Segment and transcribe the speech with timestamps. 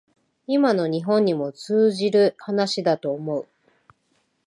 [0.47, 3.47] 今の日本にも通じる話だと思う